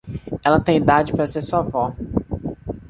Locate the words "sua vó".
1.43-1.93